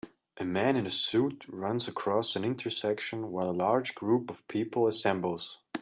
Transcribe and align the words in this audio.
A 0.37 0.43
man 0.45 0.77
in 0.77 0.87
a 0.87 0.89
suit 0.89 1.45
runs 1.47 1.87
across 1.87 2.35
an 2.35 2.43
intersection 2.43 3.31
while 3.31 3.51
a 3.51 3.51
large 3.51 3.93
group 3.93 4.31
of 4.31 4.47
people 4.47 4.87
assembles. 4.87 5.59